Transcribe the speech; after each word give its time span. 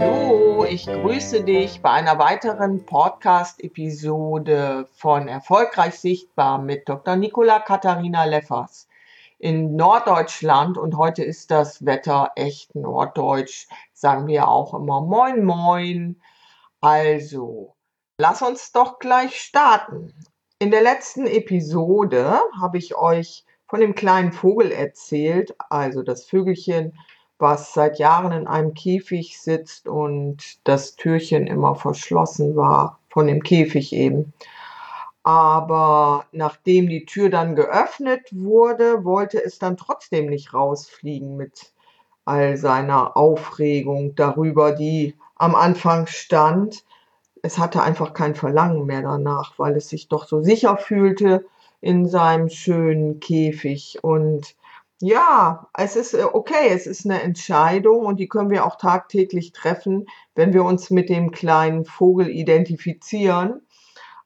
Hallo, 0.00 0.64
ich 0.64 0.86
grüße 0.86 1.44
dich 1.44 1.80
bei 1.80 1.90
einer 1.90 2.18
weiteren 2.18 2.84
Podcast-Episode 2.84 4.88
von 4.96 5.28
Erfolgreich 5.28 6.00
Sichtbar 6.00 6.58
mit 6.58 6.88
Dr. 6.88 7.14
Nicola 7.14 7.60
Katharina 7.60 8.24
Leffers 8.24 8.88
in 9.38 9.76
Norddeutschland 9.76 10.78
und 10.78 10.96
heute 10.96 11.22
ist 11.22 11.52
das 11.52 11.84
Wetter 11.84 12.32
echt 12.34 12.74
norddeutsch, 12.74 13.68
sagen 13.92 14.26
wir 14.26 14.48
auch 14.48 14.74
immer 14.74 15.00
Moin 15.00 15.44
Moin. 15.44 16.20
Also, 16.80 17.76
lass 18.18 18.42
uns 18.42 18.72
doch 18.72 18.98
gleich 18.98 19.40
starten. 19.40 20.12
In 20.58 20.72
der 20.72 20.82
letzten 20.82 21.26
Episode 21.26 22.40
habe 22.60 22.78
ich 22.78 22.96
euch 22.96 23.44
von 23.68 23.80
dem 23.80 23.94
kleinen 23.94 24.32
Vogel 24.32 24.72
erzählt, 24.72 25.54
also 25.70 26.02
das 26.02 26.26
Vögelchen, 26.26 26.98
was 27.38 27.72
seit 27.74 27.98
Jahren 27.98 28.32
in 28.32 28.46
einem 28.46 28.74
Käfig 28.74 29.40
sitzt 29.40 29.88
und 29.88 30.58
das 30.64 30.96
Türchen 30.96 31.46
immer 31.46 31.74
verschlossen 31.74 32.56
war, 32.56 32.98
von 33.10 33.26
dem 33.26 33.42
Käfig 33.42 33.92
eben. 33.92 34.32
Aber 35.24 36.26
nachdem 36.32 36.88
die 36.88 37.06
Tür 37.06 37.30
dann 37.30 37.56
geöffnet 37.56 38.28
wurde, 38.30 39.04
wollte 39.04 39.42
es 39.42 39.58
dann 39.58 39.76
trotzdem 39.76 40.26
nicht 40.26 40.52
rausfliegen 40.52 41.36
mit 41.36 41.72
all 42.26 42.56
seiner 42.56 43.16
Aufregung 43.16 44.14
darüber, 44.14 44.72
die 44.72 45.14
am 45.36 45.54
Anfang 45.54 46.06
stand. 46.06 46.84
Es 47.42 47.58
hatte 47.58 47.82
einfach 47.82 48.12
kein 48.12 48.34
Verlangen 48.34 48.86
mehr 48.86 49.02
danach, 49.02 49.58
weil 49.58 49.76
es 49.76 49.88
sich 49.88 50.08
doch 50.08 50.26
so 50.26 50.42
sicher 50.42 50.76
fühlte 50.76 51.44
in 51.80 52.06
seinem 52.06 52.48
schönen 52.48 53.20
Käfig 53.20 53.98
und 54.02 54.54
ja, 55.04 55.68
es 55.76 55.96
ist 55.96 56.14
äh, 56.14 56.24
okay, 56.24 56.68
es 56.70 56.86
ist 56.86 57.04
eine 57.04 57.20
Entscheidung 57.20 58.06
und 58.06 58.18
die 58.18 58.28
können 58.28 58.48
wir 58.48 58.64
auch 58.64 58.76
tagtäglich 58.76 59.52
treffen, 59.52 60.06
wenn 60.34 60.54
wir 60.54 60.64
uns 60.64 60.88
mit 60.88 61.10
dem 61.10 61.30
kleinen 61.30 61.84
Vogel 61.84 62.30
identifizieren. 62.30 63.60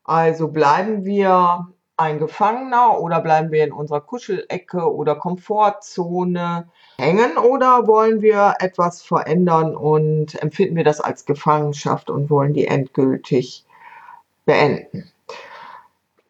Also 0.04 0.46
bleiben 0.48 1.04
wir 1.04 1.66
ein 1.96 2.20
Gefangener 2.20 3.00
oder 3.00 3.20
bleiben 3.20 3.50
wir 3.50 3.64
in 3.64 3.72
unserer 3.72 4.00
Kuschelecke 4.00 4.94
oder 4.94 5.16
Komfortzone 5.16 6.68
hängen 6.96 7.36
oder 7.38 7.88
wollen 7.88 8.22
wir 8.22 8.54
etwas 8.60 9.02
verändern 9.02 9.76
und 9.76 10.40
empfinden 10.40 10.76
wir 10.76 10.84
das 10.84 11.00
als 11.00 11.24
Gefangenschaft 11.24 12.08
und 12.08 12.30
wollen 12.30 12.54
die 12.54 12.68
endgültig 12.68 13.66
beenden. 14.46 15.10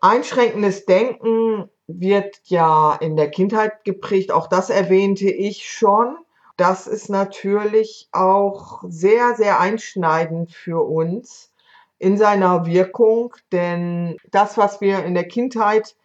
Einschränkendes 0.00 0.86
Denken 0.86 1.68
wird 1.86 2.41
ja 2.44 2.94
in 2.94 3.16
der 3.16 3.30
Kindheit 3.30 3.84
geprägt. 3.84 4.30
Auch 4.30 4.46
das 4.46 4.70
erwähnte 4.70 5.30
ich 5.30 5.68
schon. 5.68 6.16
Das 6.56 6.86
ist 6.86 7.08
natürlich 7.08 8.08
auch 8.12 8.82
sehr, 8.86 9.34
sehr 9.36 9.60
einschneidend 9.60 10.52
für 10.52 10.84
uns 10.84 11.52
in 11.98 12.16
seiner 12.16 12.66
Wirkung, 12.66 13.34
denn 13.52 14.16
das, 14.30 14.56
was 14.56 14.80
wir 14.80 15.04
in 15.04 15.14
der 15.14 15.26
Kindheit 15.26 15.96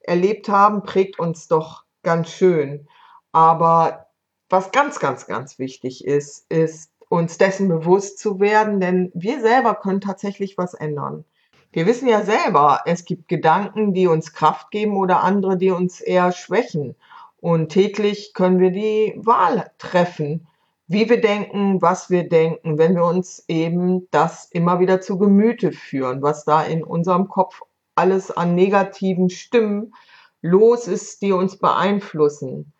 erlebt 0.00 0.48
haben, 0.48 0.82
prägt 0.82 1.18
uns 1.18 1.48
doch 1.48 1.84
ganz 2.02 2.30
schön. 2.30 2.88
Aber 3.32 4.06
was 4.48 4.70
ganz, 4.70 4.98
ganz, 4.98 5.26
ganz 5.26 5.58
wichtig 5.58 6.04
ist, 6.04 6.50
ist 6.50 6.90
uns 7.08 7.38
dessen 7.38 7.68
bewusst 7.68 8.18
zu 8.18 8.40
werden, 8.40 8.80
denn 8.80 9.10
wir 9.14 9.40
selber 9.40 9.74
können 9.74 10.00
tatsächlich 10.00 10.56
was 10.56 10.74
ändern. 10.74 11.24
Wir 11.72 11.86
wissen 11.86 12.06
ja 12.06 12.22
selber, 12.22 12.82
es 12.84 13.06
gibt 13.06 13.28
Gedanken, 13.28 13.94
die 13.94 14.06
uns 14.06 14.34
Kraft 14.34 14.70
geben 14.70 14.96
oder 14.98 15.22
andere, 15.22 15.56
die 15.56 15.70
uns 15.70 16.02
eher 16.02 16.30
schwächen. 16.32 16.94
Und 17.40 17.70
täglich 17.70 18.34
können 18.34 18.60
wir 18.60 18.70
die 18.70 19.14
Wahl 19.16 19.70
treffen, 19.78 20.46
wie 20.86 21.08
wir 21.08 21.22
denken, 21.22 21.80
was 21.80 22.10
wir 22.10 22.28
denken, 22.28 22.76
wenn 22.76 22.94
wir 22.94 23.04
uns 23.04 23.44
eben 23.48 24.06
das 24.10 24.44
immer 24.50 24.80
wieder 24.80 25.00
zu 25.00 25.16
Gemüte 25.16 25.72
führen, 25.72 26.20
was 26.20 26.44
da 26.44 26.62
in 26.62 26.84
unserem 26.84 27.28
Kopf 27.28 27.62
alles 27.94 28.30
an 28.30 28.54
negativen 28.54 29.30
Stimmen 29.30 29.94
los 30.42 30.86
ist, 30.86 31.22
die 31.22 31.32
uns 31.32 31.56
beeinflussen. 31.56 32.72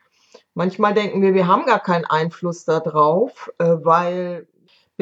Manchmal 0.52 0.92
denken 0.92 1.22
wir, 1.22 1.32
wir 1.32 1.46
haben 1.46 1.64
gar 1.64 1.80
keinen 1.80 2.04
Einfluss 2.04 2.66
darauf, 2.66 3.50
äh, 3.58 3.64
weil 3.64 4.46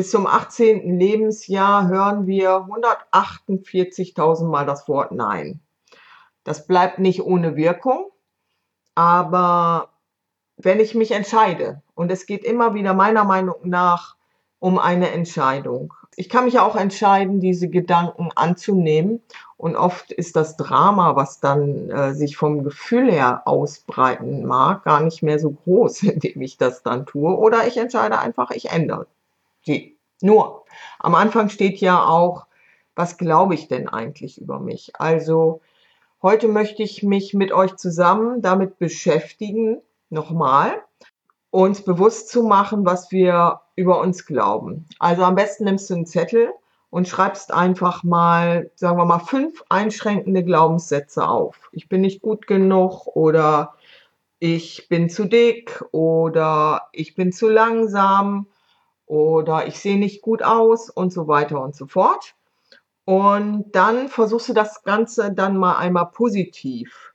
bis 0.01 0.13
zum 0.13 0.27
18. 0.27 0.99
Lebensjahr 0.99 1.89
hören 1.89 2.27
wir 2.27 2.67
148.000 3.13 4.49
Mal 4.49 4.65
das 4.65 4.89
Wort 4.89 5.13
Nein. 5.13 5.61
Das 6.43 6.67
bleibt 6.67 6.99
nicht 6.99 7.21
ohne 7.21 7.55
Wirkung, 7.55 8.07
aber 8.95 9.91
wenn 10.57 10.81
ich 10.81 10.95
mich 10.95 11.11
entscheide, 11.11 11.83
und 11.95 12.11
es 12.11 12.25
geht 12.25 12.45
immer 12.45 12.73
wieder 12.73 12.95
meiner 12.95 13.25
Meinung 13.25 13.57
nach 13.65 14.17
um 14.59 14.79
eine 14.79 15.11
Entscheidung. 15.11 15.93
Ich 16.17 16.31
kann 16.31 16.47
mich 16.47 16.59
auch 16.59 16.77
entscheiden, 16.77 17.39
diese 17.39 17.69
Gedanken 17.69 18.31
anzunehmen. 18.35 19.21
Und 19.59 19.77
oft 19.77 20.13
ist 20.13 20.35
das 20.35 20.57
Drama, 20.57 21.15
was 21.15 21.41
dann 21.41 21.91
äh, 21.91 22.15
sich 22.15 22.39
vom 22.39 22.65
Gefühl 22.65 23.13
her 23.13 23.43
ausbreiten 23.45 24.47
mag, 24.47 24.83
gar 24.85 25.03
nicht 25.03 25.23
mehr 25.23 25.39
so 25.39 25.51
groß, 25.51 26.03
indem 26.05 26.41
ich 26.41 26.57
das 26.57 26.83
dann 26.83 27.05
tue. 27.05 27.37
Oder 27.37 27.67
ich 27.67 27.77
entscheide 27.77 28.19
einfach, 28.19 28.51
ich 28.51 28.71
ändere 28.71 29.07
Sie. 29.63 29.99
Nur, 30.23 30.65
am 30.99 31.15
Anfang 31.15 31.49
steht 31.49 31.79
ja 31.79 32.05
auch, 32.05 32.47
was 32.95 33.17
glaube 33.17 33.55
ich 33.55 33.69
denn 33.69 33.89
eigentlich 33.89 34.41
über 34.41 34.61
mich? 34.61 34.93
Also, 34.99 35.61
heute 36.23 36.49
möchte 36.49 36.83
ich 36.83 37.03
mich 37.03 37.33
mit 37.35 37.53
euch 37.53 37.77
zusammen 37.77 38.43
damit 38.43 38.79
beschäftigen, 38.79 39.81
nochmal, 40.11 40.83
uns 41.51 41.83
bewusst 41.83 42.29
zu 42.29 42.43
machen, 42.43 42.85
was 42.85 43.11
wir 43.11 43.61
über 43.77 44.01
uns 44.01 44.27
glauben. 44.27 44.87
Also 44.99 45.25
am 45.25 45.35
besten 45.35 45.65
nimmst 45.65 45.89
du 45.91 45.95
einen 45.95 46.07
Zettel 46.07 46.53
und 46.91 47.09
schreibst 47.09 47.53
einfach 47.53 48.03
mal, 48.03 48.71
sagen 48.75 48.99
wir 48.99 49.05
mal, 49.05 49.21
fünf 49.21 49.65
einschränkende 49.69 50.45
Glaubenssätze 50.45 51.27
auf. 51.27 51.71
Ich 51.73 51.89
bin 51.89 52.03
nicht 52.03 52.21
gut 52.21 52.47
genug 52.47 53.07
oder 53.07 53.75
ich 54.39 54.89
bin 54.89 55.09
zu 55.09 55.25
dick 55.25 55.83
oder 55.93 56.89
ich 56.93 57.15
bin 57.15 57.33
zu 57.33 57.49
langsam 57.49 58.47
oder 59.11 59.67
ich 59.67 59.81
sehe 59.81 59.99
nicht 59.99 60.23
gut 60.23 60.41
aus 60.45 60.89
und 60.89 61.13
so 61.13 61.27
weiter 61.27 61.61
und 61.61 61.75
so 61.75 61.87
fort. 61.87 62.37
Und 63.05 63.73
dann 63.73 64.09
versuchst 64.09 64.49
du 64.49 64.53
das 64.53 64.85
Ganze 64.85 65.33
dann 65.33 65.57
mal 65.57 65.79
einmal 65.79 66.07
positiv 66.07 67.13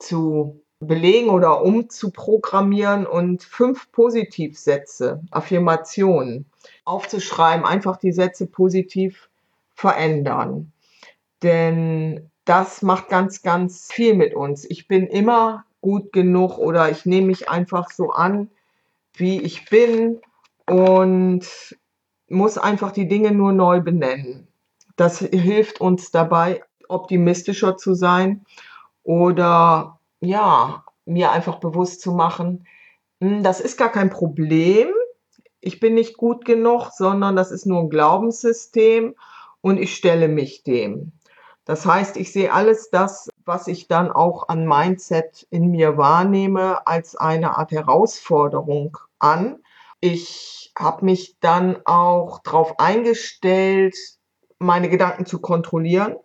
zu 0.00 0.60
belegen 0.80 1.28
oder 1.28 1.62
umzuprogrammieren 1.62 3.06
und 3.06 3.44
fünf 3.44 3.92
Positivsätze, 3.92 5.22
Affirmationen 5.30 6.46
aufzuschreiben, 6.84 7.64
einfach 7.64 7.96
die 7.96 8.12
Sätze 8.12 8.46
positiv 8.46 9.28
verändern. 9.72 10.72
Denn 11.44 12.28
das 12.44 12.82
macht 12.82 13.08
ganz, 13.08 13.42
ganz 13.42 13.92
viel 13.92 14.14
mit 14.14 14.34
uns. 14.34 14.68
Ich 14.68 14.88
bin 14.88 15.06
immer 15.06 15.64
gut 15.80 16.12
genug 16.12 16.58
oder 16.58 16.90
ich 16.90 17.06
nehme 17.06 17.28
mich 17.28 17.48
einfach 17.48 17.92
so 17.92 18.10
an, 18.10 18.50
wie 19.14 19.40
ich 19.40 19.70
bin 19.70 20.20
und 20.70 21.76
muss 22.28 22.58
einfach 22.58 22.92
die 22.92 23.08
Dinge 23.08 23.32
nur 23.32 23.52
neu 23.52 23.80
benennen. 23.80 24.48
Das 24.96 25.18
hilft 25.18 25.80
uns 25.80 26.10
dabei, 26.10 26.62
optimistischer 26.88 27.76
zu 27.76 27.94
sein 27.94 28.44
oder 29.02 29.98
ja, 30.20 30.84
mir 31.06 31.32
einfach 31.32 31.56
bewusst 31.58 32.00
zu 32.00 32.12
machen, 32.12 32.66
hm, 33.20 33.42
das 33.42 33.60
ist 33.60 33.78
gar 33.78 33.90
kein 33.90 34.10
Problem. 34.10 34.88
Ich 35.60 35.80
bin 35.80 35.94
nicht 35.94 36.16
gut 36.16 36.44
genug, 36.44 36.90
sondern 36.92 37.36
das 37.36 37.50
ist 37.50 37.66
nur 37.66 37.80
ein 37.80 37.90
Glaubenssystem 37.90 39.14
und 39.60 39.78
ich 39.78 39.94
stelle 39.94 40.28
mich 40.28 40.62
dem. 40.62 41.12
Das 41.64 41.84
heißt, 41.84 42.16
ich 42.16 42.32
sehe 42.32 42.52
alles 42.52 42.90
das, 42.90 43.28
was 43.44 43.68
ich 43.68 43.86
dann 43.86 44.10
auch 44.10 44.48
an 44.48 44.66
Mindset 44.66 45.46
in 45.50 45.70
mir 45.70 45.96
wahrnehme, 45.96 46.86
als 46.86 47.16
eine 47.16 47.58
Art 47.58 47.72
Herausforderung 47.72 48.96
an. 49.18 49.62
Ich 50.00 50.72
habe 50.78 51.04
mich 51.04 51.36
dann 51.40 51.78
auch 51.84 52.42
darauf 52.42 52.78
eingestellt, 52.78 53.96
meine 54.58 54.88
Gedanken 54.88 55.26
zu 55.26 55.40
kontrollieren. 55.40 56.16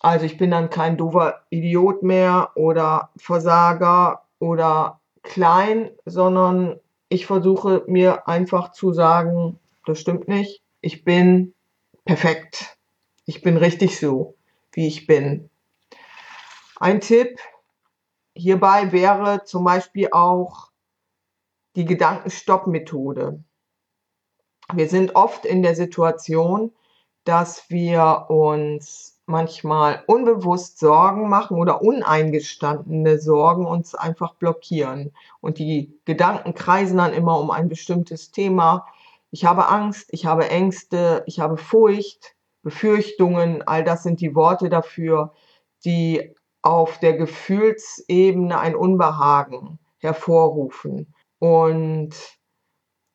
Also 0.00 0.24
ich 0.26 0.38
bin 0.38 0.50
dann 0.50 0.70
kein 0.70 0.96
doofer 0.96 1.42
Idiot 1.50 2.02
mehr 2.02 2.52
oder 2.54 3.10
Versager 3.16 4.22
oder 4.38 5.00
klein, 5.22 5.90
sondern 6.06 6.80
ich 7.08 7.26
versuche 7.26 7.84
mir 7.86 8.26
einfach 8.26 8.72
zu 8.72 8.92
sagen, 8.92 9.58
das 9.84 10.00
stimmt 10.00 10.26
nicht. 10.26 10.62
Ich 10.80 11.04
bin 11.04 11.54
perfekt. 12.04 12.78
Ich 13.26 13.42
bin 13.42 13.56
richtig 13.56 13.98
so, 13.98 14.34
wie 14.72 14.86
ich 14.86 15.06
bin. 15.06 15.50
Ein 16.76 17.00
Tipp 17.00 17.38
hierbei 18.34 18.92
wäre 18.92 19.44
zum 19.44 19.64
Beispiel 19.64 20.08
auch 20.12 20.69
die 21.76 21.84
Gedankenstopp-Methode. 21.84 23.42
Wir 24.72 24.88
sind 24.88 25.14
oft 25.16 25.44
in 25.44 25.62
der 25.62 25.74
Situation, 25.74 26.72
dass 27.24 27.68
wir 27.70 28.26
uns 28.28 29.20
manchmal 29.26 30.02
unbewusst 30.06 30.78
Sorgen 30.78 31.28
machen 31.28 31.56
oder 31.56 31.82
uneingestandene 31.82 33.18
Sorgen 33.18 33.66
uns 33.66 33.94
einfach 33.94 34.34
blockieren. 34.34 35.12
Und 35.40 35.58
die 35.58 35.98
Gedanken 36.04 36.54
kreisen 36.54 36.98
dann 36.98 37.12
immer 37.12 37.38
um 37.38 37.50
ein 37.50 37.68
bestimmtes 37.68 38.32
Thema. 38.32 38.86
Ich 39.30 39.44
habe 39.44 39.68
Angst, 39.68 40.08
ich 40.10 40.26
habe 40.26 40.48
Ängste, 40.50 41.22
ich 41.26 41.38
habe 41.40 41.56
Furcht, 41.56 42.34
Befürchtungen, 42.62 43.62
all 43.66 43.84
das 43.84 44.02
sind 44.02 44.20
die 44.20 44.34
Worte 44.34 44.68
dafür, 44.68 45.32
die 45.84 46.34
auf 46.62 46.98
der 46.98 47.14
Gefühlsebene 47.14 48.58
ein 48.58 48.74
Unbehagen 48.74 49.78
hervorrufen. 49.98 51.14
Und 51.40 52.14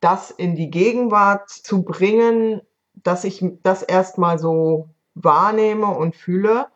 das 0.00 0.30
in 0.30 0.54
die 0.54 0.68
Gegenwart 0.68 1.48
zu 1.48 1.82
bringen, 1.82 2.60
dass 2.92 3.24
ich 3.24 3.42
das 3.62 3.82
erstmal 3.82 4.38
so 4.38 4.90
wahrnehme 5.14 5.86
und 5.86 6.14
fühle 6.14 6.66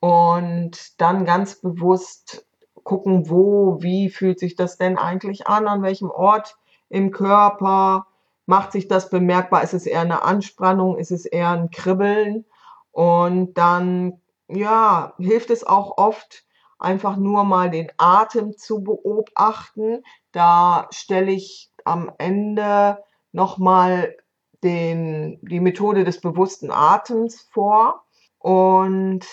und 0.00 1.00
dann 1.00 1.24
ganz 1.24 1.60
bewusst 1.60 2.46
gucken, 2.84 3.30
wo, 3.30 3.78
wie 3.80 4.10
fühlt 4.10 4.38
sich 4.38 4.54
das 4.54 4.76
denn 4.76 4.98
eigentlich 4.98 5.46
an, 5.46 5.66
an 5.66 5.82
welchem 5.82 6.10
Ort 6.10 6.56
im 6.88 7.10
Körper, 7.10 8.06
macht 8.46 8.72
sich 8.72 8.88
das 8.88 9.10
bemerkbar, 9.10 9.62
ist 9.62 9.74
es 9.74 9.86
eher 9.86 10.00
eine 10.00 10.22
Anspannung, 10.22 10.96
ist 10.96 11.10
es 11.10 11.26
eher 11.26 11.50
ein 11.50 11.70
Kribbeln? 11.70 12.46
Und 12.92 13.54
dann, 13.54 14.20
ja, 14.48 15.12
hilft 15.18 15.50
es 15.50 15.64
auch 15.64 15.98
oft, 15.98 16.44
einfach 16.78 17.16
nur 17.16 17.44
mal 17.44 17.70
den 17.70 17.90
Atem 17.96 18.56
zu 18.56 18.82
beobachten. 18.82 20.02
Da 20.32 20.88
stelle 20.90 21.32
ich 21.32 21.70
am 21.84 22.12
Ende 22.18 23.02
nochmal 23.32 24.16
den, 24.62 25.38
die 25.42 25.60
Methode 25.60 26.04
des 26.04 26.20
bewussten 26.20 26.70
Atems 26.70 27.48
vor. 27.50 28.04
Und 28.38 29.26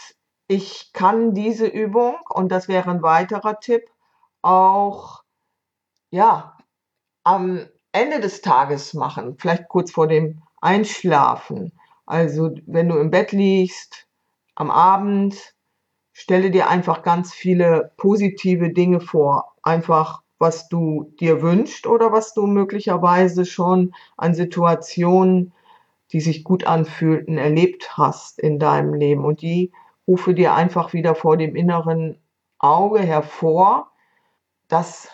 ich 0.48 0.92
kann 0.94 1.34
diese 1.34 1.68
Übung, 1.68 2.16
und 2.30 2.52
das 2.52 2.68
wäre 2.68 2.92
ein 2.92 3.02
weiterer 3.02 3.60
Tipp, 3.60 3.84
auch 4.42 5.24
ja, 6.12 6.58
am 7.24 7.68
Ende 7.92 8.20
des 8.20 8.42
Tages 8.42 8.94
machen, 8.94 9.38
vielleicht 9.40 9.68
kurz 9.68 9.92
vor 9.92 10.08
dem 10.08 10.44
Einschlafen. 10.62 11.72
Also 12.06 12.52
wenn 12.68 12.90
du 12.90 12.98
im 12.98 13.10
Bett 13.10 13.32
liegst, 13.32 14.08
am 14.54 14.70
Abend, 14.70 15.55
stelle 16.16 16.50
dir 16.50 16.70
einfach 16.70 17.04
ganz 17.04 17.34
viele 17.34 17.92
positive 17.98 18.72
Dinge 18.72 19.02
vor. 19.02 19.54
Einfach 19.64 20.24
was 20.40 20.70
du 20.70 21.14
dir 21.20 21.42
wünschst 21.42 21.88
oder 21.88 22.14
was 22.14 22.34
du 22.34 22.48
möglicherweise 22.48 23.46
schon 23.46 23.94
an 24.16 24.34
Situationen, 24.34 25.54
die 26.14 26.22
sich 26.22 26.46
gut 26.46 26.66
anfühlten, 26.66 27.38
erlebt 27.38 27.98
hast 27.98 28.40
in 28.40 28.60
deinem 28.60 28.94
Leben. 28.94 29.26
Und 29.26 29.42
die 29.42 29.74
rufe 30.08 30.34
dir 30.34 30.54
einfach 30.54 30.94
wieder 30.94 31.16
vor 31.16 31.36
dem 31.36 31.54
inneren 31.54 32.18
Auge 32.60 33.02
hervor. 33.02 33.92
Das 34.70 35.10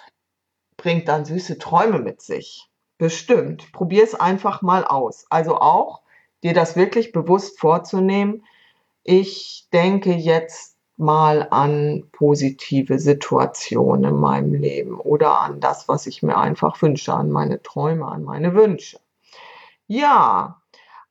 bringt 0.77 1.07
dann 1.07 1.25
süße 1.25 1.57
Träume 1.57 1.97
mit 1.97 2.21
sich. 2.21 2.69
Bestimmt. 2.99 3.71
Probier 3.71 4.03
es 4.03 4.13
einfach 4.13 4.61
mal 4.61 4.85
aus. 4.85 5.25
Also 5.31 5.55
auch 5.55 6.03
dir 6.43 6.53
das 6.53 6.75
wirklich 6.75 7.11
bewusst 7.11 7.59
vorzunehmen. 7.59 8.45
Ich 9.03 9.67
denke 9.73 10.13
jetzt 10.13 10.77
mal 11.01 11.47
an 11.49 12.03
positive 12.11 12.99
Situationen 12.99 14.11
in 14.11 14.19
meinem 14.19 14.53
Leben 14.53 14.99
oder 14.99 15.41
an 15.41 15.59
das, 15.59 15.87
was 15.89 16.07
ich 16.07 16.23
mir 16.23 16.37
einfach 16.37 16.81
wünsche, 16.81 17.13
an 17.13 17.31
meine 17.31 17.61
Träume, 17.61 18.05
an 18.05 18.23
meine 18.23 18.53
Wünsche. 18.53 18.99
Ja, 19.87 20.61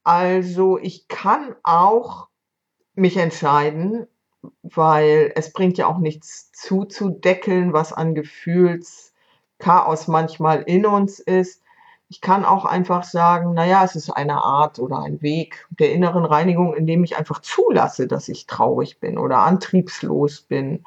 also 0.04 0.78
ich 0.78 1.08
kann 1.08 1.54
auch 1.64 2.28
mich 2.94 3.16
entscheiden, 3.16 4.06
weil 4.62 5.32
es 5.34 5.52
bringt 5.52 5.76
ja 5.76 5.86
auch 5.86 5.98
nichts 5.98 6.52
zuzudeckeln, 6.52 7.72
was 7.72 7.92
an 7.92 8.14
Gefühlschaos 8.14 10.06
manchmal 10.06 10.62
in 10.62 10.86
uns 10.86 11.18
ist 11.18 11.62
ich 12.10 12.20
kann 12.20 12.44
auch 12.44 12.64
einfach 12.64 13.04
sagen, 13.04 13.54
naja, 13.54 13.84
es 13.84 13.94
ist 13.94 14.10
eine 14.10 14.42
Art 14.42 14.80
oder 14.80 14.98
ein 14.98 15.22
Weg 15.22 15.68
der 15.70 15.92
inneren 15.92 16.24
Reinigung, 16.24 16.74
in 16.74 16.84
dem 16.84 17.04
ich 17.04 17.16
einfach 17.16 17.40
zulasse, 17.40 18.08
dass 18.08 18.28
ich 18.28 18.48
traurig 18.48 18.98
bin 18.98 19.16
oder 19.16 19.38
antriebslos 19.38 20.40
bin 20.40 20.84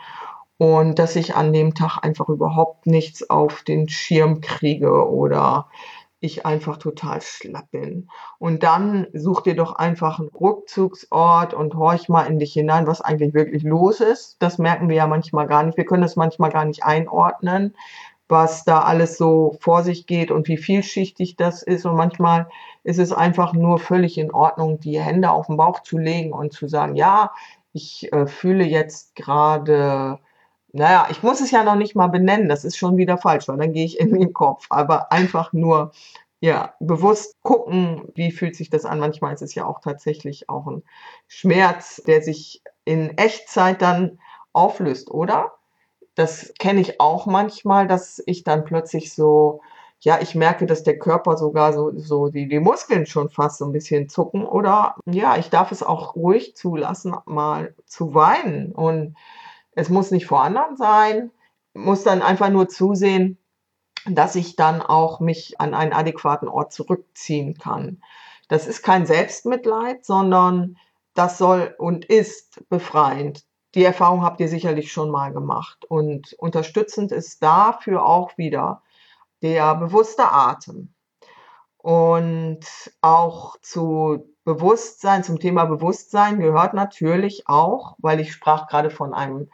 und 0.58 1.00
dass 1.00 1.16
ich 1.16 1.34
an 1.34 1.54
dem 1.54 1.76
Tag 1.76 2.00
einfach 2.04 2.28
überhaupt 2.28 2.88
nichts 2.88 3.30
auf 3.30 3.64
den 3.64 3.88
Schirm 3.88 4.42
kriege 4.42 5.08
oder 5.08 5.70
ich 6.20 6.46
einfach 6.46 6.76
total 6.76 7.22
schlapp 7.22 7.72
bin. 7.72 8.10
Und 8.38 8.64
dann 8.64 9.08
such 9.14 9.42
dir 9.42 9.56
doch 9.56 9.76
einfach 9.76 10.20
einen 10.20 10.28
Rückzugsort 10.28 11.54
und 11.54 11.76
horch 11.76 12.10
mal 12.10 12.24
in 12.24 12.40
dich 12.40 12.52
hinein, 12.52 12.86
was 12.86 13.00
eigentlich 13.00 13.34
wirklich 13.34 13.64
los 13.64 14.02
ist. 14.02 14.36
Das 14.40 14.58
merken 14.58 14.90
wir 14.90 14.98
ja 14.98 15.08
manchmal 15.08 15.48
gar 15.48 15.64
nicht. 15.64 15.78
Wir 15.78 15.86
können 15.86 16.02
das 16.02 16.18
manchmal 16.18 16.52
gar 16.52 16.66
nicht 16.66 16.84
einordnen 16.84 17.76
was 18.34 18.66
da 18.66 18.82
alles 18.82 19.18
so 19.18 19.56
vor 19.62 19.84
sich 19.84 20.08
geht 20.08 20.32
und 20.32 20.50
wie 20.50 20.58
vielschichtig 20.58 21.38
das 21.38 21.64
ist. 21.64 21.86
Und 21.86 21.96
manchmal 21.96 22.50
ist 22.84 23.00
es 23.00 23.14
einfach 23.14 23.54
nur 23.54 23.80
völlig 23.80 24.18
in 24.18 24.32
Ordnung, 24.32 24.82
die 24.82 25.00
Hände 25.00 25.32
auf 25.32 25.48
den 25.48 25.56
Bauch 25.56 25.82
zu 25.84 25.98
legen 25.98 26.34
und 26.34 26.52
zu 26.52 26.68
sagen, 26.68 26.96
ja, 26.96 27.32
ich 27.72 28.12
äh, 28.12 28.28
fühle 28.28 28.66
jetzt 28.66 29.16
gerade, 29.16 30.20
naja, 30.74 31.08
ich 31.12 31.24
muss 31.24 31.42
es 31.42 31.52
ja 31.52 31.64
noch 31.64 31.76
nicht 31.76 31.96
mal 31.96 32.08
benennen, 32.08 32.50
das 32.50 32.66
ist 32.66 32.78
schon 32.78 32.98
wieder 32.98 33.18
falsch, 33.18 33.48
weil 33.48 33.58
dann 33.58 33.74
gehe 33.74 33.86
ich 33.86 34.00
in 34.00 34.14
den 34.14 34.34
Kopf. 34.34 34.66
Aber 34.70 35.12
einfach 35.12 35.54
nur, 35.54 35.92
ja, 36.42 36.74
bewusst 36.82 37.36
gucken, 37.44 38.12
wie 38.16 38.32
fühlt 38.32 38.56
sich 38.56 38.70
das 38.70 38.86
an. 38.86 39.00
Manchmal 39.00 39.34
ist 39.34 39.42
es 39.42 39.56
ja 39.56 39.66
auch 39.66 39.80
tatsächlich 39.80 40.50
auch 40.50 40.68
ein 40.68 40.84
Schmerz, 41.28 42.02
der 42.06 42.22
sich 42.22 42.62
in 42.86 43.18
Echtzeit 43.18 43.82
dann 43.82 44.20
auflöst, 44.52 45.10
oder? 45.10 45.54
Das 46.16 46.54
kenne 46.60 46.82
ich 46.82 47.00
auch 47.00 47.26
manchmal, 47.26 47.88
dass 47.88 48.22
ich 48.26 48.44
dann 48.44 48.66
plötzlich 48.66 49.14
so, 49.14 49.62
ja, 50.00 50.20
ich 50.22 50.36
merke, 50.36 50.66
dass 50.66 50.84
der 50.84 51.00
Körper 51.00 51.38
sogar 51.38 51.74
so, 51.74 51.92
so 51.98 52.28
die, 52.30 52.48
die 52.48 52.60
Muskeln 52.60 53.06
schon 53.06 53.30
fast 53.30 53.58
so 53.58 53.66
ein 53.66 53.72
bisschen 53.72 54.10
zucken 54.10 54.46
oder 54.46 54.96
ja, 55.06 55.38
ich 55.38 55.50
darf 55.50 55.72
es 55.72 55.82
auch 55.82 56.16
ruhig 56.16 56.56
zulassen, 56.56 57.16
mal 57.26 57.74
zu 57.86 58.14
weinen 58.14 58.74
und 58.74 59.16
es 59.76 59.90
muss 59.90 60.12
nicht 60.12 60.28
vor 60.28 60.44
anderen 60.44 60.78
sein, 60.78 61.32
muss 61.74 62.04
dann 62.04 62.22
einfach 62.22 62.50
nur 62.50 62.70
zusehen, 62.70 63.38
dass 64.06 64.36
ich 64.36 64.56
dann 64.56 64.82
auch 64.82 65.20
mich 65.20 65.60
an 65.60 65.74
einen 65.74 65.94
adäquaten 65.94 66.48
Ort 66.48 66.74
zurückziehen 66.74 67.58
kann. 67.58 68.02
Das 68.50 68.68
ist 68.68 68.84
kein 68.84 69.06
Selbstmitleid, 69.06 70.06
sondern 70.06 70.78
das 71.14 71.38
soll 71.38 71.74
und 71.78 72.06
ist 72.06 72.68
befreiend 72.70 73.46
die 73.76 73.84
Erfahrung 73.84 74.24
habt 74.24 74.40
ihr 74.40 74.48
sicherlich 74.48 74.92
schon 74.92 75.10
mal 75.10 75.34
gemacht. 75.34 75.86
Und 75.86 76.34
unterstützend 76.34 77.12
ist 77.12 77.42
dafür 77.42 78.06
auch 78.06 78.38
wieder 78.38 78.82
der 79.42 79.76
bewusste 79.76 80.32
Atem. 80.32 80.94
Und 81.78 82.66
auch 83.02 83.58
zu 83.62 84.30
Bewusstsein, 84.46 85.24
zum 85.24 85.40
Thema 85.40 85.66
Bewusstsein 85.66 86.40
gehört 86.40 86.74
natürlich 86.74 87.48
auch, 87.48 87.96
weil 88.00 88.20
ich 88.20 88.34
sprach 88.34 88.68
gerade 88.68 88.90
von 88.90 89.14
einem 89.14 89.50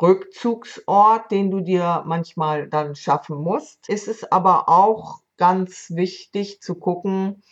Rückzugsort, 0.00 1.30
den 1.30 1.50
du 1.50 1.60
dir 1.60 2.02
manchmal 2.06 2.68
dann 2.68 2.96
schaffen 2.96 3.36
musst, 3.36 3.88
ist 3.88 4.08
es 4.08 4.30
aber 4.30 4.68
auch 4.68 5.20
ganz 5.36 5.90
wichtig 5.90 6.60
zu 6.60 6.74
gucken, 6.74 7.42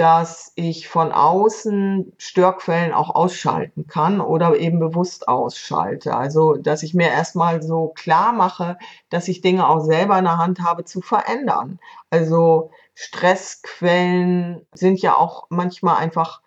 dass 0.00 0.52
ich 0.54 0.88
von 0.88 1.12
außen 1.12 2.14
Störquellen 2.16 2.94
auch 2.94 3.14
ausschalten 3.14 3.86
kann 3.86 4.22
oder 4.22 4.56
eben 4.56 4.80
bewusst 4.80 5.28
ausschalte. 5.28 6.16
Also, 6.16 6.54
dass 6.54 6.82
ich 6.82 6.94
mir 6.94 7.08
erstmal 7.10 7.62
so 7.62 7.88
klar 7.88 8.32
mache, 8.32 8.78
dass 9.10 9.28
ich 9.28 9.42
Dinge 9.42 9.68
auch 9.68 9.80
selber 9.80 10.18
in 10.18 10.24
der 10.24 10.38
Hand 10.38 10.60
habe 10.60 10.86
zu 10.86 11.02
verändern. 11.02 11.78
Also, 12.08 12.70
Stressquellen 12.94 14.66
sind 14.72 15.02
ja 15.02 15.18
auch 15.18 15.48
manchmal 15.50 15.98
einfach 15.98 16.40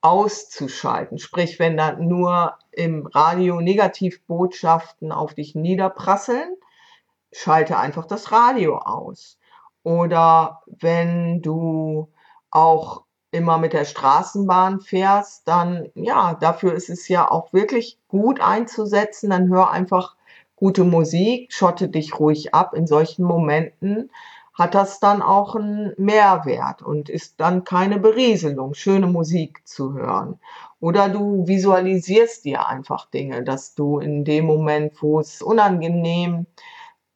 auszuschalten. 0.00 1.18
Sprich, 1.18 1.58
wenn 1.58 1.76
da 1.76 1.94
nur 1.94 2.56
im 2.70 3.06
Radio 3.06 3.60
Negativbotschaften 3.60 5.10
auf 5.10 5.34
dich 5.34 5.56
niederprasseln, 5.56 6.54
schalte 7.32 7.78
einfach 7.78 8.06
das 8.06 8.30
Radio 8.30 8.78
aus. 8.78 9.40
Oder 9.82 10.62
wenn 10.66 11.42
du 11.42 12.11
auch 12.52 13.04
immer 13.32 13.58
mit 13.58 13.72
der 13.72 13.84
Straßenbahn 13.86 14.80
fährst, 14.80 15.48
dann 15.48 15.90
ja, 15.94 16.34
dafür 16.34 16.74
ist 16.74 16.90
es 16.90 17.08
ja 17.08 17.30
auch 17.30 17.52
wirklich 17.52 17.98
gut 18.08 18.40
einzusetzen. 18.40 19.30
Dann 19.30 19.48
hör 19.48 19.70
einfach 19.70 20.16
gute 20.56 20.84
Musik, 20.84 21.52
schotte 21.52 21.88
dich 21.88 22.18
ruhig 22.20 22.54
ab 22.54 22.74
in 22.74 22.86
solchen 22.86 23.24
Momenten. 23.24 24.10
hat 24.54 24.74
das 24.74 25.00
dann 25.00 25.22
auch 25.22 25.56
einen 25.56 25.94
Mehrwert 25.96 26.82
und 26.82 27.08
ist 27.08 27.40
dann 27.40 27.64
keine 27.64 27.98
Berieselung, 27.98 28.74
schöne 28.74 29.06
Musik 29.06 29.66
zu 29.66 29.94
hören. 29.94 30.38
Oder 30.80 31.08
du 31.08 31.46
visualisierst 31.46 32.44
dir 32.44 32.66
einfach 32.68 33.06
Dinge, 33.10 33.44
dass 33.44 33.74
du 33.74 33.98
in 33.98 34.24
dem 34.24 34.44
Moment, 34.46 35.02
wo 35.02 35.20
es 35.20 35.42
unangenehm 35.42 36.46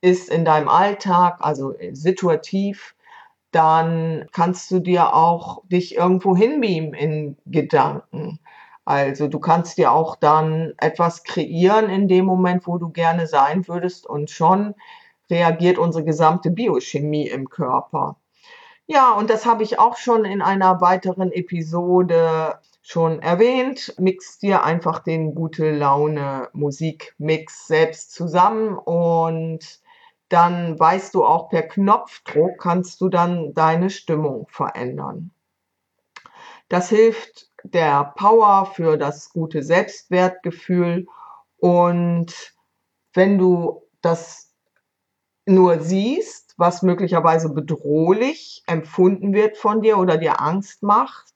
ist 0.01 0.31
in 0.31 0.45
deinem 0.45 0.69
Alltag, 0.69 1.39
also 1.41 1.75
situativ, 1.93 2.96
dann 3.57 4.27
kannst 4.33 4.71
du 4.71 4.81
dir 4.81 5.15
auch 5.15 5.63
dich 5.65 5.97
irgendwo 5.97 6.37
hinbeamen 6.37 6.93
in 6.93 7.37
Gedanken. 7.47 8.39
Also 8.85 9.29
du 9.29 9.41
kannst 9.41 9.79
dir 9.79 9.93
auch 9.93 10.15
dann 10.15 10.75
etwas 10.77 11.25
kreieren 11.25 11.89
in 11.89 12.07
dem 12.07 12.27
Moment, 12.27 12.67
wo 12.67 12.77
du 12.77 12.91
gerne 12.91 13.27
sein 13.27 13.67
würdest 13.67 14.07
und 14.07 14.29
schon 14.29 14.75
reagiert 15.31 15.79
unsere 15.79 16.05
gesamte 16.05 16.51
Biochemie 16.51 17.29
im 17.29 17.49
Körper. 17.49 18.17
Ja, 18.87 19.13
und 19.13 19.31
das 19.31 19.47
habe 19.47 19.63
ich 19.63 19.79
auch 19.79 19.97
schon 19.97 20.27
in 20.27 20.43
einer 20.43 20.83
weiteren 20.83 21.33
Episode 21.33 22.61
schon 22.83 23.21
erwähnt. 23.21 23.95
Mix 23.99 24.39
dir 24.39 24.65
einfach 24.65 24.99
den 24.99 25.35
gute 25.35 25.73
Laune 25.73 26.51
Musikmix 26.53 27.67
selbst 27.67 28.13
zusammen 28.13 28.77
und 28.77 29.81
dann 30.29 30.79
weißt 30.79 31.15
du 31.15 31.25
auch 31.25 31.49
per 31.49 31.63
Knopfdruck 31.63 32.59
kannst 32.59 33.01
du 33.01 33.09
dann 33.09 33.55
deine 33.55 33.91
Stimmung 33.91 34.47
verändern. 34.51 35.31
Das 36.69 36.89
hilft 36.89 37.49
der 37.63 38.13
Power 38.17 38.67
für 38.67 38.97
das 38.97 39.31
gute 39.31 39.63
Selbstwertgefühl 39.63 41.07
und 41.59 42.55
wenn 43.15 43.39
du 43.39 43.83
das 44.03 44.53
nur 45.47 45.81
siehst, 45.81 46.55
was 46.57 46.83
möglicherweise 46.83 47.51
bedrohlich 47.51 48.63
empfunden 48.67 49.33
wird 49.33 49.57
von 49.57 49.81
dir 49.81 49.99
oder 49.99 50.17
dir 50.17 50.41
Angst 50.41 50.83
macht, 50.83 51.36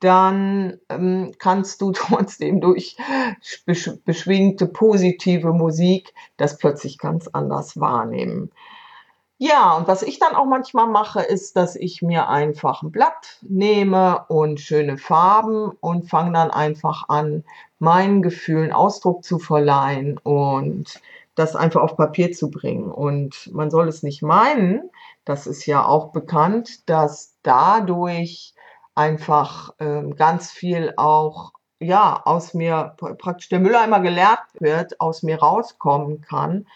dann 0.00 0.78
ähm, 0.88 1.32
kannst 1.38 1.80
du 1.80 1.92
trotzdem 1.92 2.60
durch 2.60 2.96
beschwingte 3.66 4.66
positive 4.66 5.52
Musik 5.52 6.12
das 6.36 6.58
plötzlich 6.58 6.98
ganz 6.98 7.28
anders 7.28 7.78
wahrnehmen. 7.78 8.50
Ja, 9.42 9.74
und 9.74 9.88
was 9.88 10.02
ich 10.02 10.18
dann 10.18 10.34
auch 10.34 10.44
manchmal 10.44 10.86
mache, 10.86 11.22
ist, 11.22 11.56
dass 11.56 11.74
ich 11.74 12.02
mir 12.02 12.28
einfach 12.28 12.82
ein 12.82 12.90
Blatt 12.90 13.38
nehme 13.40 14.26
und 14.28 14.60
schöne 14.60 14.98
Farben 14.98 15.70
und 15.80 16.10
fange 16.10 16.32
dann 16.34 16.50
einfach 16.50 17.08
an, 17.08 17.44
meinen 17.78 18.20
Gefühlen 18.20 18.70
Ausdruck 18.70 19.24
zu 19.24 19.38
verleihen 19.38 20.18
und 20.18 21.00
das 21.36 21.56
einfach 21.56 21.80
auf 21.80 21.96
Papier 21.96 22.32
zu 22.32 22.50
bringen. 22.50 22.90
Und 22.90 23.50
man 23.54 23.70
soll 23.70 23.88
es 23.88 24.02
nicht 24.02 24.20
meinen, 24.20 24.90
das 25.24 25.46
ist 25.46 25.64
ja 25.64 25.86
auch 25.86 26.12
bekannt, 26.12 26.88
dass 26.88 27.34
dadurch 27.42 28.52
einfach 28.94 29.74
ähm, 29.78 30.16
ganz 30.16 30.50
viel 30.50 30.94
auch 30.96 31.52
ja 31.80 32.20
aus 32.24 32.54
mir 32.54 32.94
praktisch 32.98 33.48
der 33.48 33.60
Mülleimer 33.60 34.00
geleert 34.00 34.40
wird, 34.58 35.00
aus 35.00 35.22
mir 35.22 35.38
rauskommen 35.38 36.20
kann. 36.20 36.66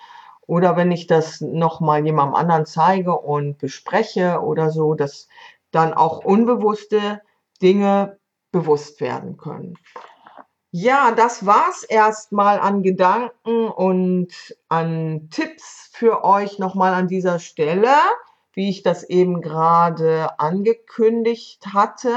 Oder 0.46 0.76
wenn 0.76 0.92
ich 0.92 1.06
das 1.06 1.40
nochmal 1.40 2.04
jemandem 2.04 2.34
anderen 2.34 2.66
zeige 2.66 3.18
und 3.18 3.58
bespreche 3.58 4.40
oder 4.40 4.70
so, 4.70 4.94
dass 4.94 5.28
dann 5.70 5.94
auch 5.94 6.24
unbewusste 6.24 7.22
Dinge 7.62 8.18
bewusst 8.52 9.00
werden 9.00 9.36
können. 9.36 9.74
Ja, 10.70 11.12
das 11.12 11.46
war's 11.46 11.84
erstmal 11.84 12.58
an 12.58 12.82
Gedanken 12.82 13.68
und 13.68 14.32
an 14.68 15.28
Tipps 15.30 15.90
für 15.92 16.24
euch 16.24 16.58
nochmal 16.58 16.94
an 16.94 17.08
dieser 17.08 17.38
Stelle 17.38 17.94
wie 18.54 18.70
ich 18.70 18.82
das 18.82 19.04
eben 19.04 19.40
gerade 19.40 20.38
angekündigt 20.38 21.66
hatte, 21.72 22.12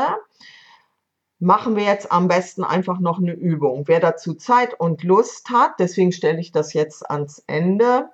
machen 1.39 1.75
wir 1.75 1.84
jetzt 1.84 2.12
am 2.12 2.27
besten 2.27 2.63
einfach 2.63 3.00
noch 3.00 3.20
eine 3.20 3.34
Übung. 3.34 3.88
Wer 3.88 4.00
dazu 4.00 4.34
Zeit 4.34 4.79
und 4.79 5.03
Lust 5.03 5.50
hat, 5.50 5.79
deswegen 5.79 6.12
stelle 6.12 6.39
ich 6.39 6.51
das 6.51 6.74
jetzt 6.74 7.10
ans 7.10 7.44
Ende, 7.48 8.10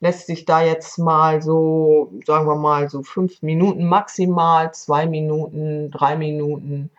lässt 0.00 0.26
sich 0.26 0.44
da 0.44 0.62
jetzt 0.62 0.98
mal 0.98 1.40
so, 1.40 2.12
sagen 2.26 2.46
wir 2.46 2.56
mal, 2.56 2.90
so 2.90 3.02
fünf 3.02 3.42
Minuten 3.42 3.86
maximal, 3.86 4.74
zwei 4.74 5.06
Minuten, 5.06 5.90
drei 5.90 6.16
Minuten 6.16 6.90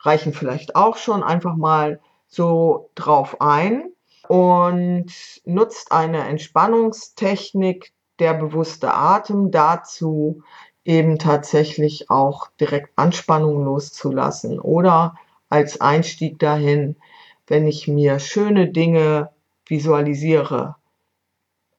reichen 0.00 0.32
vielleicht 0.32 0.76
auch 0.76 0.96
schon, 0.96 1.22
einfach 1.22 1.56
mal 1.56 2.00
so 2.28 2.90
drauf 2.94 3.40
ein 3.40 3.90
und 4.28 5.12
nutzt 5.44 5.92
eine 5.92 6.26
Entspannungstechnik, 6.28 7.92
der 8.18 8.34
bewusste 8.34 8.94
Atem 8.94 9.50
dazu, 9.50 10.42
eben 10.84 11.18
tatsächlich 11.18 12.10
auch 12.10 12.48
direkt 12.60 12.90
Anspannung 12.96 13.64
loszulassen 13.64 14.58
oder 14.58 15.16
als 15.48 15.80
Einstieg 15.80 16.38
dahin, 16.38 16.96
wenn 17.46 17.66
ich 17.66 17.88
mir 17.88 18.18
schöne 18.18 18.70
Dinge 18.70 19.30
visualisiere. 19.66 20.76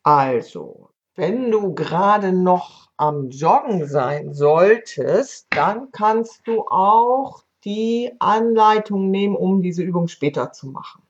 Also, 0.03 0.89
wenn 1.15 1.51
du 1.51 1.73
gerade 1.73 2.31
noch 2.31 2.89
am 2.97 3.29
Joggen 3.29 3.87
sein 3.87 4.33
solltest, 4.33 5.47
dann 5.49 5.91
kannst 5.91 6.47
du 6.47 6.65
auch 6.67 7.43
die 7.63 8.11
Anleitung 8.19 9.09
nehmen, 9.09 9.35
um 9.35 9.61
diese 9.61 9.83
Übung 9.83 10.07
später 10.07 10.51
zu 10.51 10.67
machen. 10.67 11.03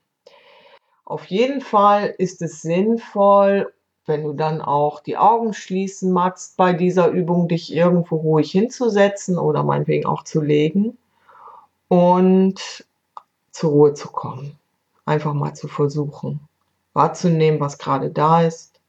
Auf 1.04 1.26
jeden 1.26 1.60
Fall 1.60 2.14
ist 2.18 2.42
es 2.42 2.62
sinnvoll, 2.62 3.72
wenn 4.06 4.24
du 4.24 4.32
dann 4.32 4.60
auch 4.60 5.00
die 5.00 5.16
Augen 5.16 5.52
schließen 5.54 6.10
magst 6.12 6.56
bei 6.56 6.72
dieser 6.72 7.08
Übung, 7.08 7.48
dich 7.48 7.72
irgendwo 7.72 8.16
ruhig 8.16 8.50
hinzusetzen 8.50 9.38
oder 9.38 9.62
meinetwegen 9.62 10.06
auch 10.06 10.24
zu 10.24 10.40
legen 10.40 10.98
und 11.88 12.86
zur 13.50 13.70
Ruhe 13.70 13.94
zu 13.94 14.08
kommen. 14.08 14.58
Einfach 15.04 15.34
mal 15.34 15.54
zu 15.54 15.68
versuchen, 15.68 16.40
wahrzunehmen, 16.92 17.60
was 17.60 17.78
gerade 17.78 18.10
da 18.10 18.42
ist. 18.42 18.80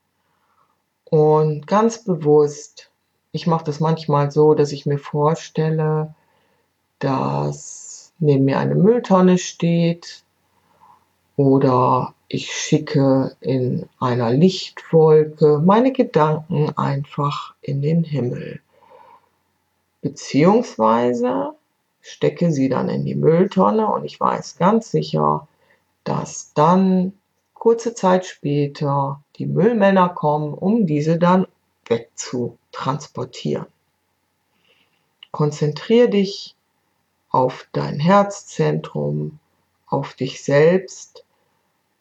Und 1.06 1.68
ganz 1.68 2.04
bewusst, 2.04 2.90
ich 3.32 3.48
mache 3.48 3.66
das 3.66 3.80
manchmal 3.80 4.32
so, 4.32 4.54
dass 4.54 4.72
ich 4.72 4.86
mir 4.86 5.00
vorstelle, 5.00 6.14
dass 7.00 8.14
neben 8.20 8.46
mir 8.46 8.60
eine 8.60 8.76
Mülltonne 8.76 9.38
steht 9.38 10.24
oder 11.36 12.14
ich 12.34 12.54
schicke 12.54 13.36
in 13.42 13.90
einer 14.00 14.32
Lichtwolke 14.32 15.60
meine 15.60 15.92
Gedanken 15.92 16.70
einfach 16.78 17.56
in 17.62 17.82
den 17.82 18.06
Himmel. 18.06 18.62
Beziehungsweise 20.02 21.52
stecke 22.00 22.54
sie 22.54 22.70
dann 22.70 22.88
in 22.88 23.04
die 23.04 23.16
Mülltonne 23.16 23.86
und 23.86 24.06
ich 24.06 24.18
weiß 24.18 24.58
ganz 24.58 24.92
sicher, 24.92 25.46
dass 26.06 26.54
dann 26.54 27.12
kurze 27.54 27.96
Zeit 27.96 28.26
später 28.26 29.22
die 29.36 29.46
Müllmänner 29.46 30.08
kommen, 30.08 30.54
um 30.54 30.86
diese 30.88 31.20
dann 31.20 31.46
wegzutransportieren. 31.88 33.68
Konzentriere 35.32 36.08
dich 36.08 36.56
auf 37.30 37.68
dein 37.74 38.00
Herzzentrum, 38.00 39.40
auf 39.86 40.14
dich 40.14 40.42
selbst 40.42 41.26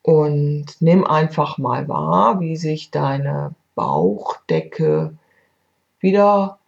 und 0.03 0.67
nimm 0.81 1.05
einfach 1.05 1.59
mal 1.59 1.89
wahr, 1.89 2.41
wie 2.41 2.57
sich 2.57 2.91
deine 2.91 3.55
Bauchdecke 3.75 5.17
wieder 6.01 6.59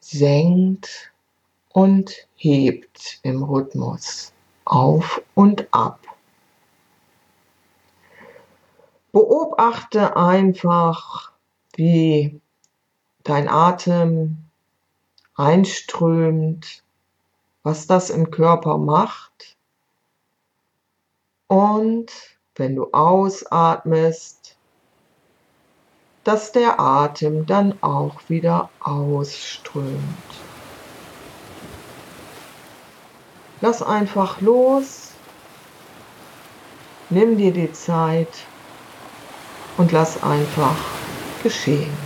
senkt 0.00 1.12
und 1.68 2.26
hebt 2.36 3.20
im 3.22 3.42
Rhythmus 3.42 4.32
auf 4.64 5.22
und 5.34 5.68
ab. 5.72 6.00
Beobachte 9.12 10.16
einfach, 10.16 11.32
wie 11.74 12.40
dein 13.24 13.48
Atem 13.48 14.38
einströmt, 15.34 16.82
was 17.62 17.86
das 17.86 18.10
im 18.10 18.30
Körper 18.30 18.78
macht 18.78 19.56
und 21.46 22.37
wenn 22.58 22.76
du 22.76 22.88
ausatmest, 22.92 24.56
dass 26.24 26.52
der 26.52 26.78
Atem 26.78 27.46
dann 27.46 27.74
auch 27.80 28.20
wieder 28.28 28.68
ausströmt. 28.80 29.96
Lass 33.60 33.82
einfach 33.82 34.40
los, 34.40 35.12
nimm 37.08 37.38
dir 37.38 37.52
die 37.52 37.72
Zeit 37.72 38.28
und 39.78 39.90
lass 39.90 40.22
einfach 40.22 40.76
geschehen. 41.42 41.96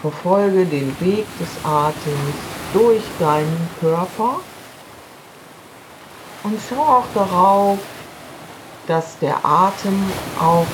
Verfolge 0.00 0.64
den 0.64 0.94
Weg 1.00 1.26
des 1.40 1.64
Atems 1.64 2.36
durch 2.72 3.02
deinen 3.18 3.68
Körper 3.80 4.40
und 6.44 6.58
schau 6.68 6.82
auch 6.82 7.06
darauf, 7.14 7.78
dass 8.86 9.18
der 9.18 9.44
Atem 9.44 10.02
auch 10.40 10.66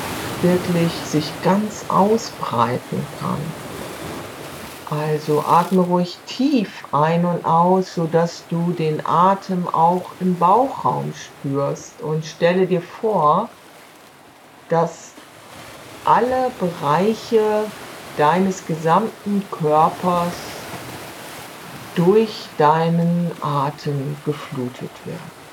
wirklich 0.43 0.93
sich 1.07 1.31
ganz 1.43 1.85
ausbreiten 1.89 3.05
kann. 3.21 3.39
Also 4.91 5.43
atme 5.47 5.81
ruhig 5.81 6.19
tief 6.27 6.85
ein 6.93 7.25
und 7.25 7.45
aus, 7.45 7.95
sodass 7.95 8.45
du 8.51 8.73
den 8.73 9.05
Atem 9.05 9.67
auch 9.67 10.03
im 10.21 10.39
Bauchraum 10.39 11.13
spürst 11.15 12.01
und 12.03 12.25
stelle 12.25 12.67
dir 12.67 12.83
vor, 12.83 13.49
dass 14.69 15.13
alle 16.05 16.51
Bereiche 16.61 17.65
deines 18.19 18.67
gesamten 18.67 19.43
Körpers 19.51 20.35
durch 21.95 22.49
deinen 22.59 23.31
Atem 23.41 24.17
geflutet 24.25 24.91
werden. 25.05 25.44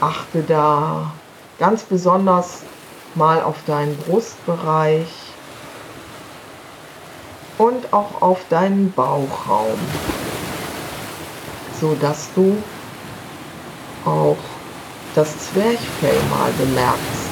Achte 0.00 0.42
da 0.42 1.12
ganz 1.58 1.82
besonders 1.82 2.62
mal 3.14 3.42
auf 3.42 3.56
deinen 3.66 3.96
Brustbereich 3.98 5.08
und 7.58 7.92
auch 7.92 8.22
auf 8.22 8.40
deinen 8.48 8.90
Bauchraum, 8.92 9.78
so 11.78 11.94
dass 12.00 12.32
du 12.34 12.56
auch 14.06 14.38
das 15.14 15.38
Zwerchfell 15.38 16.18
mal 16.30 16.50
bemerkst. 16.52 17.28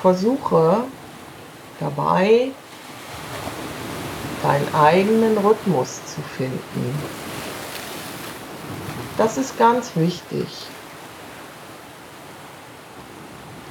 Versuche 0.00 0.82
dabei 1.78 2.50
deinen 4.42 4.74
eigenen 4.74 5.38
Rhythmus 5.38 6.00
zu 6.06 6.20
finden. 6.36 6.98
Das 9.18 9.36
ist 9.36 9.58
ganz 9.58 9.94
wichtig. 9.94 10.46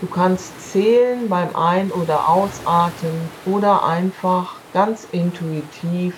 Du 0.01 0.07
kannst 0.07 0.71
zählen 0.71 1.29
beim 1.29 1.55
Ein- 1.55 1.91
oder 1.91 2.27
Ausatmen 2.27 3.29
oder 3.45 3.85
einfach 3.85 4.55
ganz 4.73 5.07
intuitiv, 5.11 6.15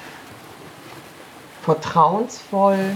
vertrauensvoll 1.64 2.96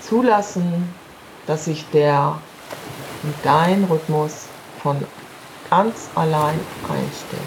zulassen, 0.00 0.92
dass 1.46 1.66
sich 1.66 1.86
der 1.92 2.38
und 3.22 3.34
dein 3.42 3.84
Rhythmus 3.84 4.46
von 4.82 4.96
ganz 5.70 6.08
allein 6.14 6.58
einstellt, 6.84 7.42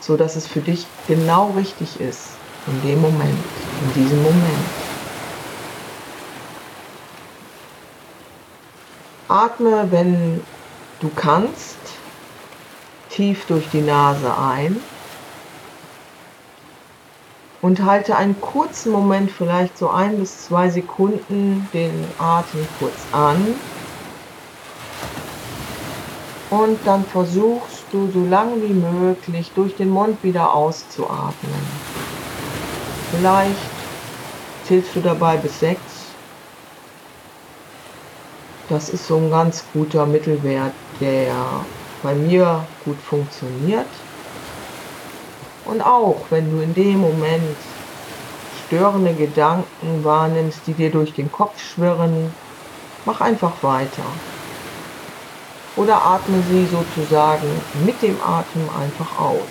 so 0.00 0.16
dass 0.16 0.36
es 0.36 0.46
für 0.46 0.60
dich 0.60 0.86
genau 1.06 1.52
richtig 1.56 2.00
ist 2.00 2.30
in 2.66 2.82
dem 2.82 3.00
Moment, 3.00 3.38
in 3.82 4.02
diesem 4.02 4.22
Moment. 4.22 4.83
Atme, 9.28 9.88
wenn 9.90 10.40
du 11.00 11.10
kannst, 11.14 11.78
tief 13.10 13.46
durch 13.46 13.68
die 13.70 13.80
Nase 13.80 14.36
ein 14.36 14.80
und 17.62 17.82
halte 17.82 18.16
einen 18.16 18.38
kurzen 18.42 18.92
Moment, 18.92 19.30
vielleicht 19.30 19.78
so 19.78 19.88
ein 19.88 20.18
bis 20.18 20.44
zwei 20.46 20.68
Sekunden, 20.68 21.66
den 21.72 22.04
Atem 22.18 22.66
kurz 22.78 22.96
an. 23.12 23.54
Und 26.50 26.78
dann 26.84 27.04
versuchst 27.06 27.84
du 27.90 28.10
so 28.12 28.24
lange 28.26 28.56
wie 28.62 28.74
möglich 28.74 29.50
durch 29.54 29.74
den 29.76 29.88
Mund 29.88 30.22
wieder 30.22 30.52
auszuatmen. 30.52 31.62
Vielleicht 33.10 33.56
zählst 34.64 34.94
du 34.94 35.00
dabei 35.00 35.38
bis 35.38 35.60
sechs 35.60 35.93
das 38.68 38.88
ist 38.88 39.06
so 39.06 39.16
ein 39.16 39.30
ganz 39.30 39.64
guter 39.72 40.06
Mittelwert, 40.06 40.72
der 41.00 41.34
bei 42.02 42.14
mir 42.14 42.64
gut 42.84 42.98
funktioniert. 42.98 43.86
Und 45.64 45.82
auch 45.82 46.20
wenn 46.30 46.50
du 46.50 46.62
in 46.62 46.74
dem 46.74 47.00
Moment 47.00 47.56
störende 48.66 49.14
Gedanken 49.14 50.02
wahrnimmst, 50.02 50.60
die 50.66 50.74
dir 50.74 50.90
durch 50.90 51.12
den 51.14 51.30
Kopf 51.30 51.60
schwirren, 51.60 52.32
mach 53.04 53.20
einfach 53.20 53.52
weiter. 53.62 54.04
Oder 55.76 56.04
atme 56.04 56.42
sie 56.48 56.66
sozusagen 56.66 57.48
mit 57.84 58.00
dem 58.00 58.16
Atem 58.22 58.68
einfach 58.80 59.18
aus. 59.18 59.48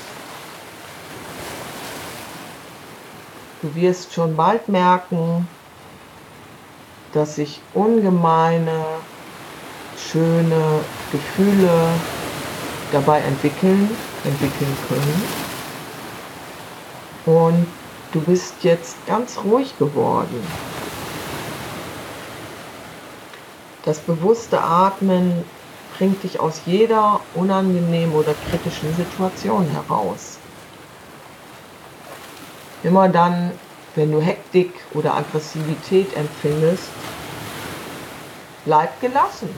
Du 3.62 3.74
wirst 3.76 4.14
schon 4.14 4.36
bald 4.36 4.68
merken, 4.68 5.48
dass 7.14 7.36
sich 7.36 7.62
ungemeine, 7.74 8.86
schöne 9.98 10.80
Gefühle 11.12 11.72
dabei 12.92 13.20
entwickeln, 13.22 13.90
entwickeln 14.24 14.78
können. 14.88 15.24
Und 17.26 17.68
du 18.12 18.22
bist 18.22 18.56
jetzt 18.64 18.96
ganz 19.08 19.40
ruhig 19.44 19.78
geworden. 19.78 20.46
Das 23.86 24.00
bewusste 24.00 24.62
Atmen 24.62 25.44
bringt 25.98 26.24
dich 26.24 26.40
aus 26.40 26.62
jeder 26.66 27.20
unangenehmen 27.34 28.16
oder 28.16 28.34
kritischen 28.50 28.96
Situation 28.96 29.68
heraus. 29.70 30.38
Immer 32.84 33.10
dann, 33.10 33.52
wenn 33.96 34.12
du 34.12 34.20
Hektik 34.20 34.74
oder 34.94 35.16
Aggressivität 35.16 36.16
empfindest, 36.16 36.90
bleib 38.66 39.00
gelassen. 39.02 39.50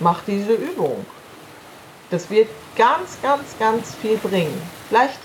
Mach 0.00 0.22
diese 0.26 0.52
Übung. 0.52 1.04
Das 2.10 2.30
wird 2.30 2.48
ganz, 2.76 3.20
ganz, 3.22 3.58
ganz 3.58 3.94
viel 3.94 4.16
bringen. 4.16 4.60
Vielleicht 4.88 5.18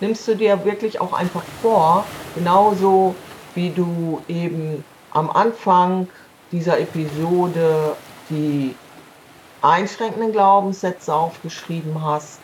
nimmst 0.00 0.26
du 0.26 0.34
dir 0.34 0.64
wirklich 0.64 1.00
auch 1.00 1.12
einfach 1.12 1.44
vor, 1.62 2.04
genauso 2.34 3.14
wie 3.54 3.70
du 3.70 4.22
eben 4.28 4.84
am 5.12 5.30
Anfang 5.30 6.08
dieser 6.50 6.78
Episode 6.80 7.96
die 8.30 8.74
einschränkenden 9.62 10.32
Glaubenssätze 10.32 11.14
aufgeschrieben 11.14 12.02
hast 12.04 12.40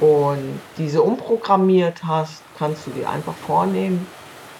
und 0.00 0.60
diese 0.76 1.02
umprogrammiert 1.02 2.04
hast, 2.04 2.42
kannst 2.58 2.86
du 2.86 2.90
dir 2.90 3.08
einfach 3.08 3.34
vornehmen, 3.46 4.06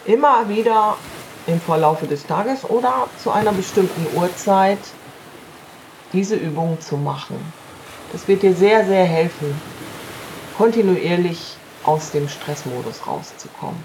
immer 0.07 0.49
wieder 0.49 0.97
im 1.47 1.61
Verlaufe 1.61 2.07
des 2.07 2.27
Tages 2.27 2.69
oder 2.69 3.09
zu 3.23 3.31
einer 3.31 3.53
bestimmten 3.53 4.07
Uhrzeit 4.17 4.79
diese 6.13 6.37
Übung 6.37 6.81
zu 6.81 6.97
machen. 6.97 7.37
Das 8.13 8.29
wird 8.29 8.43
dir 8.43 8.55
sehr, 8.55 8.85
sehr 8.87 9.05
helfen, 9.05 9.61
kontinuierlich 10.57 11.57
aus 11.85 12.13
dem 12.13 12.29
Stressmodus 12.29 13.07
rauszukommen. 13.07 13.83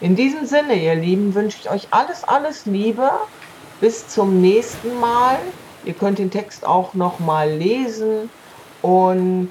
In 0.00 0.16
diesem 0.16 0.46
Sinne, 0.46 0.74
ihr 0.74 0.94
Lieben, 0.94 1.34
wünsche 1.34 1.58
ich 1.60 1.70
euch 1.70 1.88
alles, 1.90 2.24
alles 2.24 2.66
Liebe. 2.66 3.10
Bis 3.80 4.08
zum 4.08 4.40
nächsten 4.40 4.98
Mal. 5.00 5.38
Ihr 5.84 5.94
könnt 5.94 6.18
den 6.18 6.30
Text 6.30 6.64
auch 6.64 6.94
noch 6.94 7.18
mal 7.18 7.50
lesen 7.50 8.30
und 8.80 9.50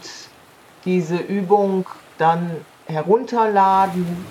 diese 0.85 1.17
Übung 1.17 1.85
dann 2.17 2.51
herunterladen 2.87 4.25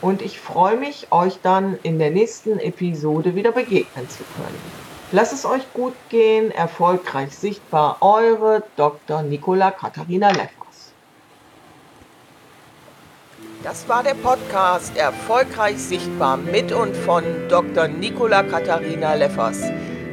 und 0.00 0.22
ich 0.22 0.40
freue 0.40 0.76
mich, 0.76 1.08
euch 1.10 1.38
dann 1.42 1.78
in 1.82 1.98
der 1.98 2.10
nächsten 2.10 2.58
Episode 2.58 3.34
wieder 3.34 3.52
begegnen 3.52 4.08
zu 4.08 4.24
können. 4.36 4.88
Lasst 5.10 5.32
es 5.32 5.46
euch 5.46 5.62
gut 5.72 5.94
gehen, 6.10 6.50
erfolgreich 6.50 7.34
sichtbar, 7.34 7.96
eure 8.00 8.62
Dr. 8.76 9.22
Nicola 9.22 9.70
Katharina 9.70 10.28
Leffers. 10.30 10.92
Das 13.62 13.88
war 13.88 14.02
der 14.02 14.14
Podcast 14.14 14.96
Erfolgreich 14.96 15.78
sichtbar 15.78 16.36
mit 16.36 16.72
und 16.72 16.94
von 16.94 17.24
Dr. 17.48 17.88
Nicola 17.88 18.42
Katharina 18.42 19.14
Leffers. 19.14 19.62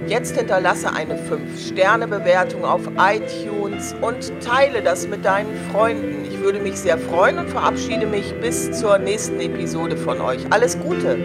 Jetzt 0.08 0.36
hinterlasse 0.38 0.91
eine 0.93 1.15
5-Sterne-Bewertung 1.15 2.63
auf 2.63 2.82
iTunes 2.98 3.95
und 4.02 4.32
teile 4.41 4.82
das 4.82 5.08
mit 5.08 5.26
deinen 5.26 5.56
Freunden 5.71 6.25
würde 6.45 6.60
mich 6.60 6.77
sehr 6.79 6.99
freuen 6.99 7.39
und 7.39 7.49
verabschiede 7.49 8.05
mich 8.05 8.31
bis 8.39 8.71
zur 8.79 8.99
nächsten 8.99 9.39
Episode 9.39 9.97
von 9.97 10.21
euch. 10.21 10.39
Alles 10.51 10.77
Gute! 10.79 11.17